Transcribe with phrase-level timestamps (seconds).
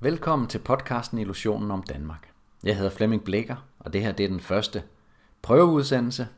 [0.00, 2.28] Velkommen til podcasten Illusionen om Danmark.
[2.64, 4.82] Jeg hedder Flemming Blikker, og det her det er den første
[5.42, 6.28] prøveudsendelse,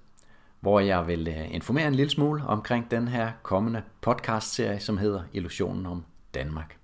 [0.61, 5.23] hvor jeg vil øh, informere en lille smule omkring den her kommende podcastserie, som hedder
[5.33, 6.05] Illusionen om
[6.35, 6.77] Danmark.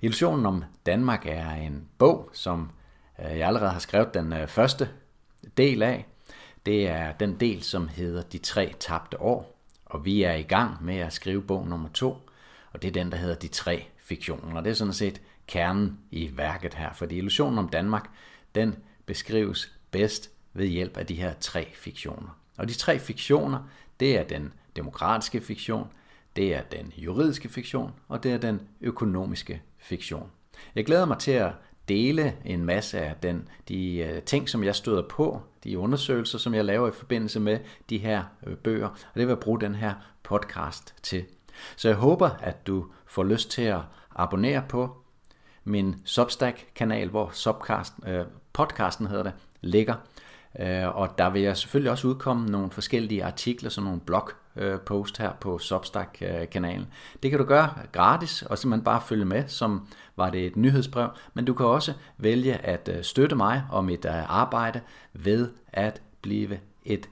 [0.00, 2.70] Illusionen om Danmark er en bog, som
[3.18, 4.88] øh, jeg allerede har skrevet den øh, første
[5.56, 6.06] del af.
[6.66, 10.84] Det er den del, som hedder De tre tabte år, og vi er i gang
[10.84, 12.16] med at skrive bog nummer to,
[12.78, 14.56] og det er den, der hedder De tre fiktioner.
[14.56, 18.10] Og det er sådan set kernen i værket her, fordi illusionen om Danmark,
[18.54, 18.74] den
[19.06, 22.38] beskrives bedst ved hjælp af de her tre fiktioner.
[22.56, 23.68] Og de tre fiktioner,
[24.00, 25.88] det er den demokratiske fiktion,
[26.36, 30.30] det er den juridiske fiktion, og det er den økonomiske fiktion.
[30.74, 31.52] Jeg glæder mig til at
[31.88, 36.54] dele en masse af den, de øh, ting, som jeg støder på, de undersøgelser, som
[36.54, 37.58] jeg laver i forbindelse med
[37.90, 41.24] de her øh, bøger, og det vil jeg bruge den her podcast til.
[41.76, 43.80] Så jeg håber, at du får lyst til at
[44.16, 44.96] abonnere på
[45.64, 49.94] min Substack-kanal, hvor Subcast, øh, podcasten hedder det, ligger.
[50.60, 55.26] Øh, og der vil jeg selvfølgelig også udkomme nogle forskellige artikler, sådan nogle blogpost øh,
[55.26, 56.86] her på Substack-kanalen.
[57.22, 61.08] Det kan du gøre gratis, og simpelthen bare følge med, som var det et nyhedsbrev.
[61.34, 64.80] Men du kan også vælge at øh, støtte mig og mit øh, arbejde
[65.12, 67.08] ved at blive et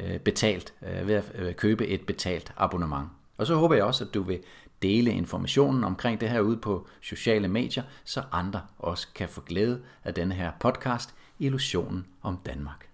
[0.00, 3.08] øh, betalt, ved at købe et betalt abonnement.
[3.42, 4.40] Og så håber jeg også, at du vil
[4.82, 9.80] dele informationen omkring det her ud på sociale medier, så andre også kan få glæde
[10.04, 12.92] af denne her podcast, Illusionen om Danmark.